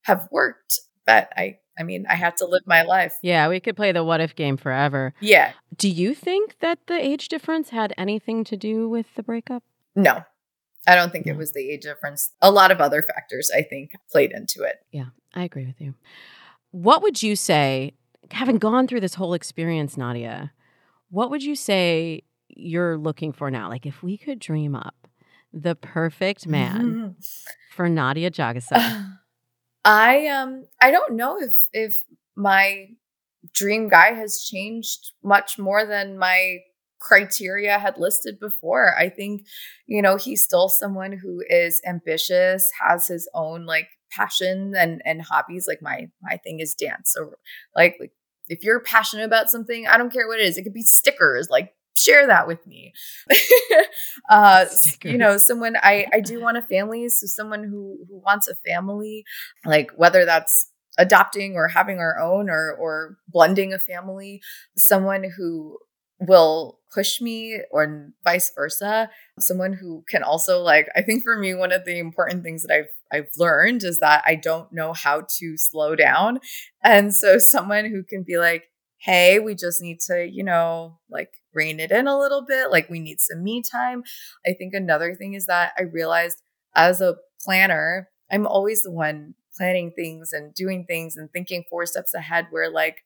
[0.05, 0.81] have worked?
[1.05, 3.15] But I I mean, I had to live my life.
[3.23, 5.15] Yeah, we could play the what if game forever.
[5.21, 5.53] Yeah.
[5.77, 9.63] Do you think that the age difference had anything to do with the breakup?
[9.95, 10.23] No.
[10.87, 12.31] I don't think it was the age difference.
[12.41, 14.77] A lot of other factors, I think, played into it.
[14.91, 15.95] Yeah, I agree with you.
[16.71, 17.93] What would you say,
[18.31, 20.53] having gone through this whole experience, Nadia,
[21.11, 23.69] what would you say you're looking for now?
[23.69, 25.09] Like, if we could dream up
[25.53, 27.17] the perfect man
[27.71, 29.19] for Nadia Jagessar,
[29.85, 31.97] I um I don't know if if
[32.37, 32.87] my
[33.55, 36.59] dream guy has changed much more than my
[37.01, 38.97] criteria had listed before.
[38.99, 39.43] I think,
[39.87, 45.23] you know, he's still someone who is ambitious, has his own like passion and and
[45.23, 45.67] hobbies.
[45.69, 47.13] Like my my thing is dance.
[47.17, 47.33] So
[47.77, 48.13] like like
[48.49, 50.59] if you're passionate about something, I don't care what it is.
[50.59, 52.93] It could be stickers, like share that with me.
[54.31, 54.67] uh,
[55.05, 58.55] you know, someone I I do want a family, so someone who who wants a
[58.67, 59.25] family,
[59.65, 64.41] like whether that's adopting or having our own or or blending a family,
[64.77, 65.79] someone who
[66.21, 69.09] will push me or vice versa
[69.39, 72.75] someone who can also like i think for me one of the important things that
[72.75, 76.41] i've i've learned is that i don't know how to slow down
[76.83, 78.65] and so someone who can be like
[78.99, 82.71] hey we just need to you know like rein it in a little bit.
[82.71, 84.03] Like we need some me time.
[84.47, 86.43] I think another thing is that I realized
[86.75, 91.85] as a planner, I'm always the one planning things and doing things and thinking four
[91.87, 92.99] steps ahead where like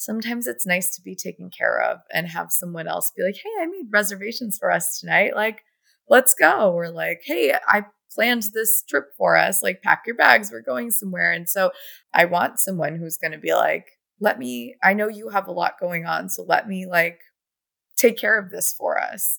[0.00, 3.62] sometimes it's nice to be taken care of and have someone else be like, hey,
[3.62, 5.36] I made reservations for us tonight.
[5.36, 5.62] Like,
[6.08, 6.72] let's go.
[6.72, 9.62] Or like, hey, I planned this trip for us.
[9.62, 10.50] Like, pack your bags.
[10.50, 11.32] We're going somewhere.
[11.32, 11.70] And so
[12.14, 13.86] I want someone who's going to be like,
[14.20, 16.28] let me, I know you have a lot going on.
[16.30, 17.20] So let me like
[18.00, 19.38] take care of this for us.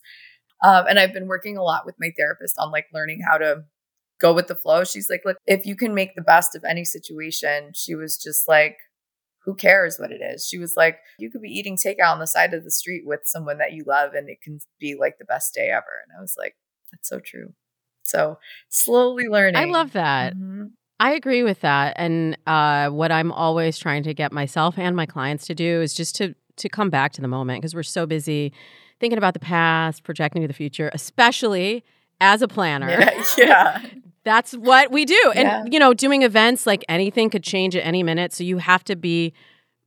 [0.63, 3.63] Um, and I've been working a lot with my therapist on like learning how to
[4.19, 4.83] go with the flow.
[4.83, 8.47] She's like, look, if you can make the best of any situation, she was just
[8.47, 8.77] like,
[9.43, 10.47] who cares what it is?
[10.47, 13.21] She was like, you could be eating takeout on the side of the street with
[13.23, 16.03] someone that you love and it can be like the best day ever.
[16.05, 16.55] And I was like,
[16.91, 17.53] that's so true.
[18.03, 18.37] So
[18.69, 19.55] slowly learning.
[19.55, 20.35] I love that.
[20.35, 20.65] Mm-hmm.
[20.99, 21.95] I agree with that.
[21.97, 25.95] And uh, what I'm always trying to get myself and my clients to do is
[25.95, 28.53] just to to come back to the moment because we're so busy
[28.99, 31.83] thinking about the past, projecting to the future, especially
[32.19, 32.89] as a planner.
[32.89, 33.23] Yeah.
[33.37, 33.85] yeah.
[34.23, 35.33] That's what we do.
[35.35, 35.65] And yeah.
[35.69, 38.95] you know, doing events like anything could change at any minute, so you have to
[38.95, 39.33] be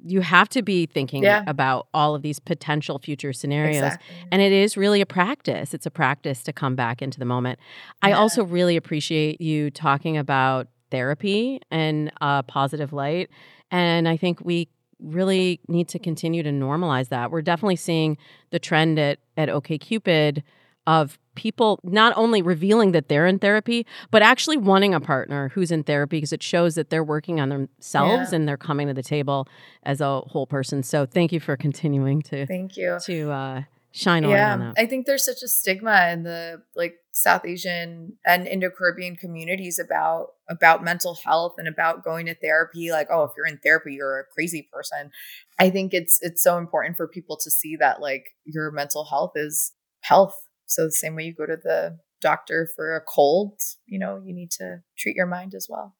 [0.06, 1.42] you have to be thinking yeah.
[1.46, 3.76] about all of these potential future scenarios.
[3.76, 4.16] Exactly.
[4.30, 5.72] And it is really a practice.
[5.72, 7.58] It's a practice to come back into the moment.
[8.02, 13.30] I also really appreciate you talking about therapy and a positive light.
[13.70, 14.68] And I think we
[15.00, 17.30] really need to continue to normalize that.
[17.30, 18.16] We're definitely seeing
[18.50, 20.42] the trend at at OKCupid
[20.86, 25.70] of people not only revealing that they're in therapy, but actually wanting a partner who's
[25.70, 28.36] in therapy because it shows that they're working on themselves yeah.
[28.36, 29.48] and they're coming to the table
[29.82, 30.82] as a whole person.
[30.82, 34.74] So thank you for continuing to thank you to uh, shine yeah, on that.
[34.76, 39.78] I think there's such a stigma in the like South Asian and Indo Caribbean communities
[39.78, 42.90] about about mental health and about going to therapy.
[42.90, 45.10] Like, oh, if you're in therapy, you're a crazy person.
[45.58, 49.32] I think it's it's so important for people to see that like your mental health
[49.36, 50.34] is health
[50.66, 54.34] so the same way you go to the doctor for a cold, you know, you
[54.34, 55.94] need to treat your mind as well.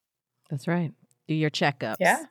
[0.50, 0.92] That's right.
[1.29, 1.96] Do your checkups.
[2.00, 2.24] Yeah.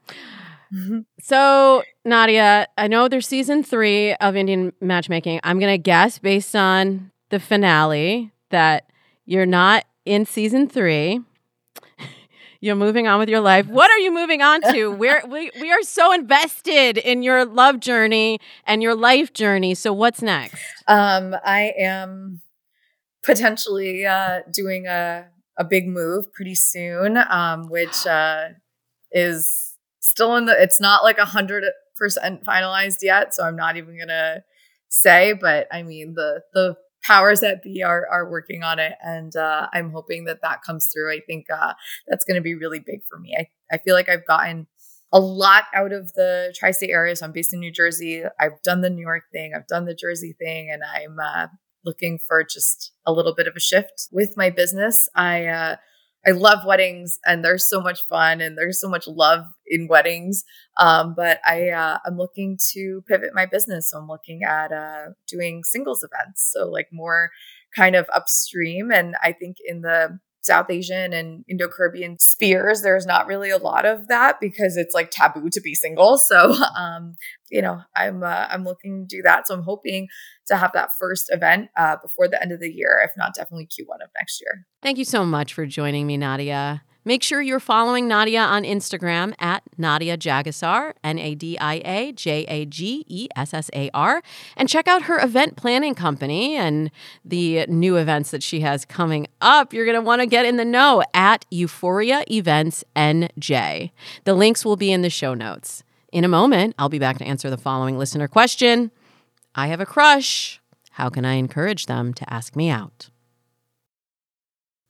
[1.19, 5.39] So, Nadia, I know there's season three of Indian matchmaking.
[5.43, 8.89] I'm going to guess based on the finale that
[9.25, 11.21] you're not in season three.
[12.61, 13.67] You're moving on with your life.
[13.67, 14.87] What are you moving on to?
[14.97, 19.75] We're, we, we are so invested in your love journey and your life journey.
[19.75, 20.63] So, what's next?
[20.87, 22.39] Um, I am
[23.21, 25.25] potentially uh, doing a,
[25.57, 28.49] a big move pretty soon, um, which uh,
[29.11, 31.65] is still in the, it's not like a hundred
[31.97, 33.33] percent finalized yet.
[33.35, 34.43] So I'm not even gonna
[34.89, 38.93] say, but I mean, the, the powers that be are are working on it.
[39.03, 41.11] And uh, i'm hoping that that comes through.
[41.11, 41.73] I think uh,
[42.07, 43.35] that's going to be really big for me.
[43.37, 44.67] I, I feel like i've gotten
[45.11, 47.15] a lot out of the tri-state area.
[47.15, 48.23] So i'm based in new jersey.
[48.39, 49.53] I've done the new york thing.
[49.55, 50.69] I've done the jersey thing.
[50.71, 51.47] And i'm uh,
[51.85, 55.09] looking for just a little bit of a shift with my business.
[55.15, 55.75] I uh,
[56.25, 60.43] I love weddings and there's so much fun and there's so much love in weddings.
[60.79, 63.89] Um, but I uh, I'm looking to pivot my business.
[63.89, 66.49] So I'm looking at uh, doing singles events.
[66.53, 67.31] So like more
[67.75, 68.91] kind of upstream.
[68.91, 73.57] And I think in the South Asian and Indo Caribbean spheres, there's not really a
[73.57, 76.17] lot of that because it's like taboo to be single.
[76.17, 77.15] So, um,
[77.49, 79.47] you know, I'm uh, I'm looking to do that.
[79.47, 80.07] So I'm hoping
[80.47, 83.65] to have that first event uh, before the end of the year, if not definitely
[83.67, 84.65] Q1 of next year.
[84.81, 86.83] Thank you so much for joining me, Nadia.
[87.05, 92.11] Make sure you're following Nadia on Instagram at Nadia Jagessar, N A D I A
[92.13, 94.23] J A G E S S A R,
[94.55, 96.91] and check out her event planning company and
[97.25, 99.73] the new events that she has coming up.
[99.73, 103.91] You're going to want to get in the know at Euphoria Events NJ.
[104.23, 105.83] The links will be in the show notes.
[106.13, 108.91] In a moment, I'll be back to answer the following listener question
[109.53, 110.61] I have a crush.
[110.91, 113.09] How can I encourage them to ask me out?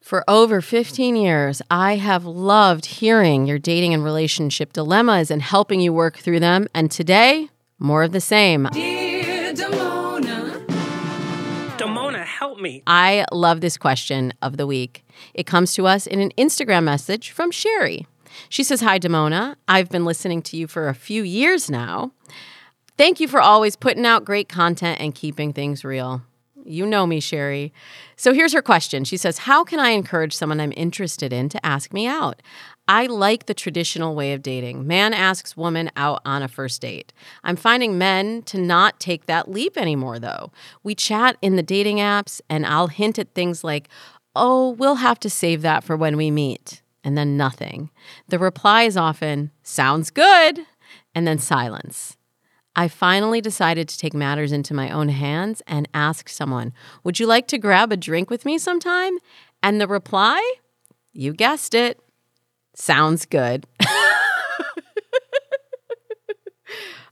[0.04, 5.80] For over 15 years, I have loved hearing your dating and relationship dilemmas and helping
[5.80, 6.68] you work through them.
[6.76, 7.48] And today,
[7.80, 8.68] more of the same.
[8.74, 10.68] Dear Damona.
[11.78, 12.84] Damona, help me.
[12.86, 15.06] I love this question of the week.
[15.34, 18.06] It comes to us in an Instagram message from Sherry.
[18.50, 19.56] She says, Hi, Damona.
[19.70, 22.12] I've been listening to you for a few years now.
[22.98, 26.24] Thank you for always putting out great content and keeping things real.
[26.66, 27.74] You know me, Sherry.
[28.16, 29.04] So here's her question.
[29.04, 32.42] She says, How can I encourage someone I'm interested in to ask me out?
[32.88, 34.88] I like the traditional way of dating.
[34.88, 37.14] Man asks woman out on a first date.
[37.44, 40.52] I'm finding men to not take that leap anymore, though.
[40.84, 43.90] We chat in the dating apps, and I'll hint at things like,
[44.36, 46.82] Oh, we'll have to save that for when we meet.
[47.04, 47.90] And then nothing.
[48.30, 50.62] The reply is often, Sounds good.
[51.14, 52.18] And then silence.
[52.76, 57.28] I finally decided to take matters into my own hands and ask someone, Would you
[57.28, 59.14] like to grab a drink with me sometime?
[59.62, 60.42] And the reply,
[61.14, 62.00] you guessed it,
[62.76, 63.66] Sounds good.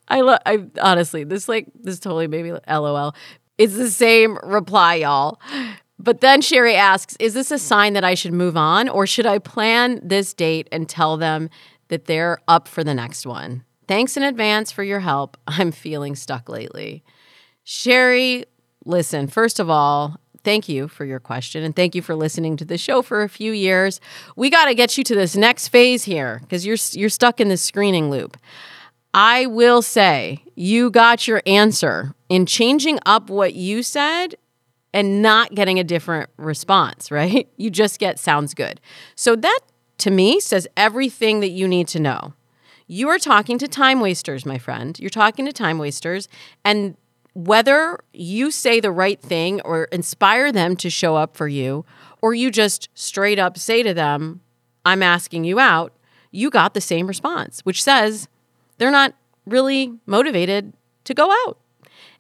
[0.08, 0.40] I love.
[0.46, 3.16] I honestly, this like this totally made me LOL.
[3.58, 5.40] It's the same reply, y'all.
[6.00, 9.28] But then Sherry asks, "Is this a sign that I should move on, or should
[9.28, 11.50] I plan this date and tell them
[11.90, 15.38] that they're up for the next one?" Thanks in advance for your help.
[15.48, 17.04] I'm feeling stuck lately.
[17.64, 18.46] Sherry,
[18.86, 19.28] listen.
[19.28, 22.78] First of all, thank you for your question and thank you for listening to the
[22.78, 24.00] show for a few years.
[24.36, 27.50] We got to get you to this next phase here because you're you're stuck in
[27.50, 28.38] this screening loop.
[29.14, 34.36] I will say you got your answer in changing up what you said
[34.94, 37.48] and not getting a different response, right?
[37.58, 38.80] You just get sounds good.
[39.16, 39.60] So that
[40.00, 42.34] to me says everything that you need to know.
[42.92, 45.00] You are talking to time wasters, my friend.
[45.00, 46.28] You're talking to time wasters
[46.66, 46.98] and
[47.32, 51.86] whether you say the right thing or inspire them to show up for you,
[52.22, 54.42] or you just straight up say to them,
[54.84, 55.94] I'm asking you out,
[56.32, 58.28] you got the same response, which says
[58.78, 59.14] they're not
[59.46, 60.74] really motivated
[61.06, 61.60] to go out.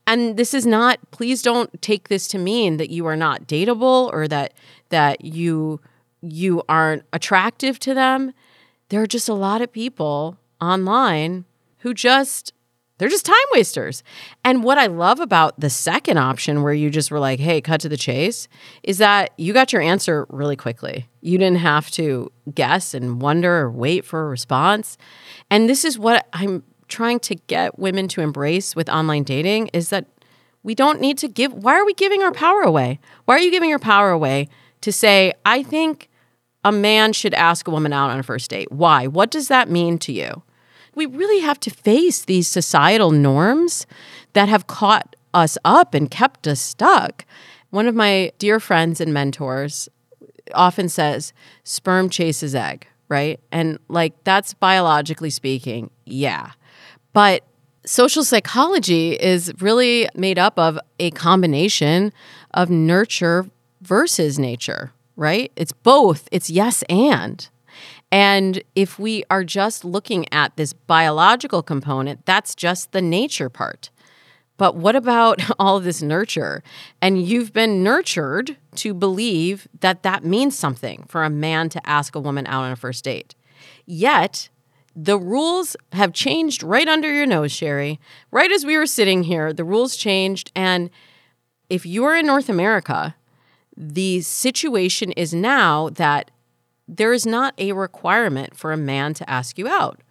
[0.07, 4.09] And this is not please don't take this to mean that you are not dateable
[4.13, 4.53] or that
[4.87, 5.81] that you
[6.21, 8.31] you aren't attractive to them.
[8.87, 11.45] There are just a lot of people online
[11.79, 12.53] who just
[13.01, 14.03] they're just time wasters.
[14.45, 17.81] And what I love about the second option, where you just were like, hey, cut
[17.81, 18.47] to the chase,
[18.83, 21.07] is that you got your answer really quickly.
[21.19, 24.99] You didn't have to guess and wonder or wait for a response.
[25.49, 29.89] And this is what I'm trying to get women to embrace with online dating is
[29.89, 30.05] that
[30.61, 32.99] we don't need to give, why are we giving our power away?
[33.25, 34.47] Why are you giving your power away
[34.81, 36.07] to say, I think
[36.63, 38.71] a man should ask a woman out on a first date?
[38.71, 39.07] Why?
[39.07, 40.43] What does that mean to you?
[40.95, 43.85] We really have to face these societal norms
[44.33, 47.25] that have caught us up and kept us stuck.
[47.69, 49.87] One of my dear friends and mentors
[50.53, 51.33] often says,
[51.63, 53.39] sperm chases egg, right?
[53.51, 56.51] And like that's biologically speaking, yeah.
[57.13, 57.43] But
[57.85, 62.11] social psychology is really made up of a combination
[62.53, 63.49] of nurture
[63.81, 65.51] versus nature, right?
[65.55, 67.47] It's both, it's yes and.
[68.11, 73.89] And if we are just looking at this biological component, that's just the nature part.
[74.57, 76.61] But what about all of this nurture?
[77.01, 82.15] And you've been nurtured to believe that that means something for a man to ask
[82.15, 83.33] a woman out on a first date.
[83.85, 84.49] Yet,
[84.95, 87.99] the rules have changed right under your nose, Sherry.
[88.29, 90.51] Right as we were sitting here, the rules changed.
[90.53, 90.89] And
[91.69, 93.15] if you're in North America,
[93.75, 96.29] the situation is now that
[96.91, 100.01] there is not a requirement for a man to ask you out.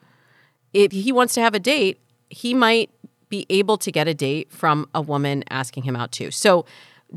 [0.72, 2.00] If he wants to have a date,
[2.30, 2.90] he might
[3.28, 6.30] be able to get a date from a woman asking him out too.
[6.30, 6.64] So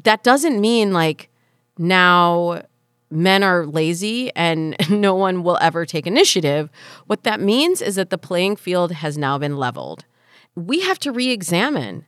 [0.03, 1.29] that doesn't mean like
[1.77, 2.63] now
[3.09, 6.69] men are lazy and no one will ever take initiative.
[7.07, 10.03] What that means is that the playing field has now been leveled.
[10.55, 12.05] We have to re examine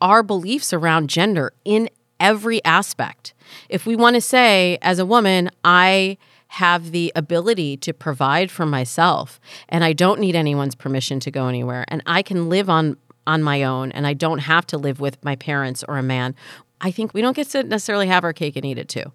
[0.00, 3.34] our beliefs around gender in every aspect.
[3.68, 6.18] If we want to say, as a woman, I
[6.52, 9.40] have the ability to provide for myself
[9.70, 13.42] and I don't need anyone's permission to go anywhere and I can live on on
[13.42, 16.34] my own and I don't have to live with my parents or a man.
[16.82, 19.12] I think we don't get to necessarily have our cake and eat it too.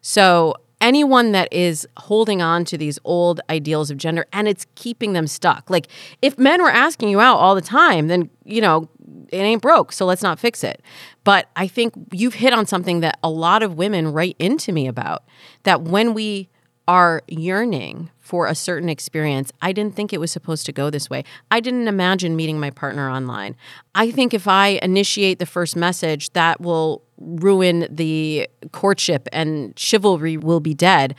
[0.00, 5.12] So anyone that is holding on to these old ideals of gender and it's keeping
[5.12, 5.70] them stuck.
[5.70, 5.86] Like
[6.22, 8.88] if men were asking you out all the time, then you know,
[9.28, 10.82] it ain't broke, so let's not fix it.
[11.22, 14.88] But I think you've hit on something that a lot of women write into me
[14.88, 15.22] about
[15.62, 16.48] that when we
[16.88, 19.52] are yearning for a certain experience.
[19.60, 21.24] I didn't think it was supposed to go this way.
[21.50, 23.56] I didn't imagine meeting my partner online.
[23.94, 30.36] I think if I initiate the first message, that will ruin the courtship and chivalry
[30.36, 31.14] will be dead.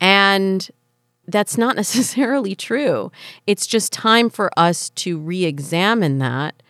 [0.00, 0.68] And
[1.26, 3.10] that's not necessarily true.
[3.46, 6.62] It's just time for us to re examine that.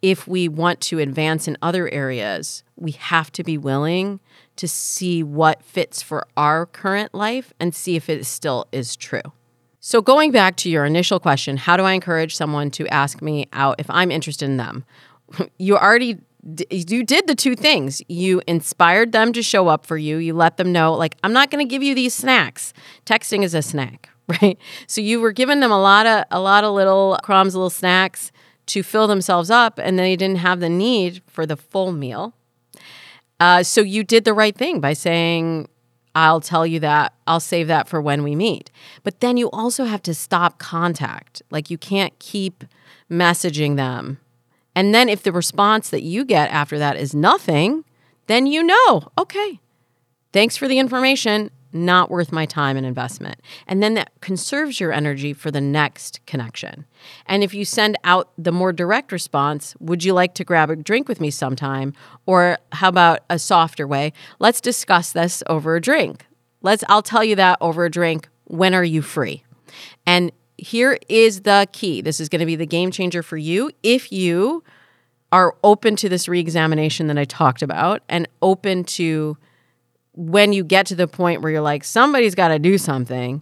[0.00, 4.20] If we want to advance in other areas, we have to be willing
[4.56, 9.22] to see what fits for our current life and see if it still is true.
[9.80, 13.48] So, going back to your initial question, how do I encourage someone to ask me
[13.52, 14.84] out if I'm interested in them?
[15.58, 16.18] You already
[16.70, 18.00] you did the two things.
[18.08, 20.16] You inspired them to show up for you.
[20.16, 22.72] You let them know like I'm not going to give you these snacks.
[23.04, 24.08] Texting is a snack,
[24.42, 24.58] right?
[24.86, 28.32] So you were giving them a lot of a lot of little crumbs, little snacks
[28.68, 32.34] to fill themselves up and they didn't have the need for the full meal.
[33.40, 35.68] Uh, so you did the right thing by saying,
[36.14, 37.14] I'll tell you that.
[37.26, 38.70] I'll save that for when we meet.
[39.04, 41.42] But then you also have to stop contact.
[41.50, 42.64] Like you can't keep
[43.10, 44.18] messaging them.
[44.74, 47.84] And then if the response that you get after that is nothing,
[48.26, 49.60] then you know, okay,
[50.32, 51.50] thanks for the information.
[51.72, 53.40] Not worth my time and investment.
[53.66, 56.86] And then that conserves your energy for the next connection.
[57.26, 60.76] And if you send out the more direct response, would you like to grab a
[60.76, 61.92] drink with me sometime?
[62.26, 64.12] Or how about a softer way?
[64.38, 66.26] Let's discuss this over a drink.
[66.62, 68.28] Let's I'll tell you that over a drink.
[68.44, 69.44] When are you free?
[70.06, 72.00] And here is the key.
[72.00, 74.64] This is going to be the game changer for you if you
[75.30, 79.36] are open to this reexamination that I talked about and open to
[80.18, 83.40] when you get to the point where you're like, somebody's got to do something,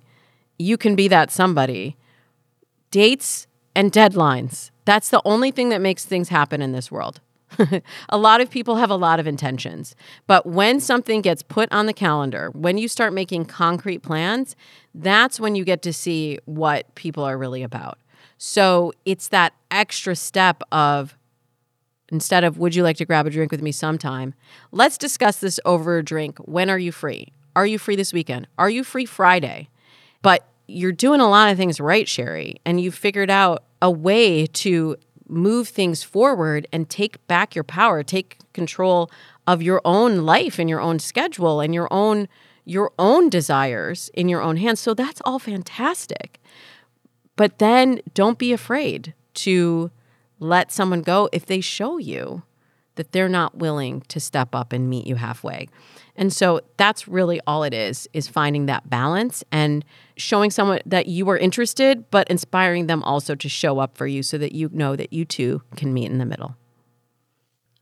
[0.58, 1.96] you can be that somebody.
[2.90, 4.70] Dates and deadlines.
[4.84, 7.22] That's the only thing that makes things happen in this world.
[8.10, 9.96] a lot of people have a lot of intentions,
[10.26, 14.54] but when something gets put on the calendar, when you start making concrete plans,
[14.94, 17.98] that's when you get to see what people are really about.
[18.36, 21.16] So it's that extra step of
[22.10, 24.34] instead of would you like to grab a drink with me sometime?
[24.72, 26.38] Let's discuss this over a drink.
[26.38, 27.32] When are you free?
[27.54, 28.46] Are you free this weekend?
[28.58, 29.68] Are you free friday?
[30.22, 34.46] But you're doing a lot of things right sherry and you've figured out a way
[34.46, 34.96] to
[35.28, 39.10] move things forward and take back your power take control
[39.46, 42.28] of your own life and your own schedule and your own
[42.64, 44.80] your own desires in your own hands.
[44.80, 46.40] So that's all fantastic.
[47.36, 49.90] But then don't be afraid to
[50.38, 52.42] let someone go if they show you
[52.96, 55.68] that they're not willing to step up and meet you halfway.
[56.16, 59.84] And so that's really all it is is finding that balance and
[60.16, 64.22] showing someone that you are interested but inspiring them also to show up for you
[64.22, 66.56] so that you know that you two can meet in the middle.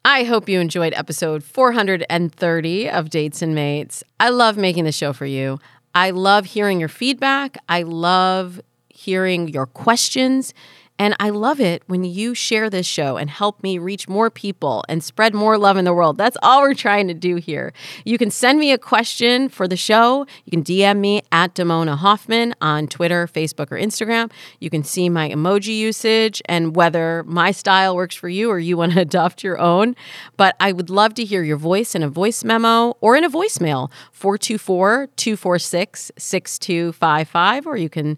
[0.05, 4.03] I hope you enjoyed episode 430 of Dates and Mates.
[4.21, 5.59] I love making the show for you.
[5.95, 7.57] I love hearing your feedback.
[7.69, 10.53] I love hearing your questions
[10.97, 14.85] and I love it when you share this show and help me reach more people
[14.89, 16.17] and spread more love in the world.
[16.17, 17.73] That's all we're trying to do here.
[18.05, 20.25] You can send me a question for the show.
[20.45, 24.31] You can DM me at Damona Hoffman on Twitter, Facebook, or Instagram.
[24.61, 28.77] You can see my emoji usage and whether my style works for you or you
[28.77, 29.97] want to adopt your own.
[30.37, 33.31] But I would love to hear your voice in a voice memo or in a
[33.31, 38.17] voicemail 424 246 6255, or you can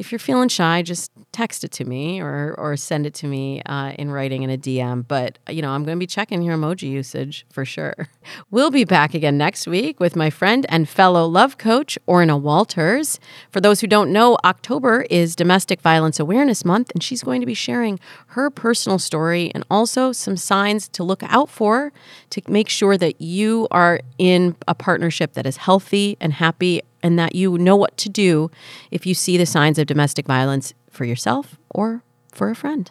[0.00, 3.60] if you're feeling shy, just text it to me or or send it to me
[3.66, 5.06] uh, in writing in a DM.
[5.06, 8.08] But you know, I'm going to be checking your emoji usage for sure.
[8.50, 13.18] We'll be back again next week with my friend and fellow love coach Orna Walters.
[13.50, 17.46] For those who don't know, October is Domestic Violence Awareness Month, and she's going to
[17.46, 17.98] be sharing
[18.28, 21.92] her personal story and also some signs to look out for
[22.30, 27.18] to make sure that you are in a partnership that is healthy and happy and
[27.18, 28.50] that you know what to do
[28.90, 32.90] if you see the signs of domestic violence for yourself or for a friend.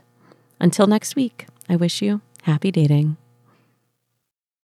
[0.59, 3.17] Until next week, I wish you happy dating.